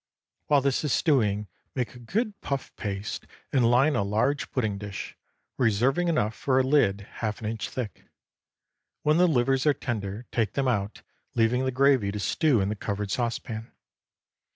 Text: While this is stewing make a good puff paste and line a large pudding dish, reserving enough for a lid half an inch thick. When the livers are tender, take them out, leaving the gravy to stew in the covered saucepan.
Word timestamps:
While 0.47 0.61
this 0.61 0.83
is 0.83 0.91
stewing 0.91 1.47
make 1.75 1.93
a 1.93 1.99
good 1.99 2.41
puff 2.41 2.75
paste 2.75 3.27
and 3.53 3.69
line 3.69 3.95
a 3.95 4.01
large 4.01 4.49
pudding 4.51 4.79
dish, 4.79 5.15
reserving 5.59 6.07
enough 6.07 6.33
for 6.33 6.59
a 6.59 6.63
lid 6.63 7.01
half 7.21 7.39
an 7.39 7.45
inch 7.45 7.69
thick. 7.69 8.05
When 9.03 9.17
the 9.17 9.27
livers 9.27 9.67
are 9.67 9.75
tender, 9.75 10.25
take 10.31 10.53
them 10.53 10.67
out, 10.67 11.03
leaving 11.35 11.65
the 11.65 11.71
gravy 11.71 12.11
to 12.13 12.19
stew 12.19 12.59
in 12.61 12.69
the 12.69 12.75
covered 12.75 13.11
saucepan. 13.11 13.71